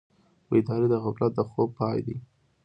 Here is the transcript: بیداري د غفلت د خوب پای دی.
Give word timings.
بیداري 0.49 0.87
د 0.89 0.95
غفلت 1.03 1.31
د 1.35 1.39
خوب 1.49 1.69
پای 1.79 1.97
دی. 2.05 2.15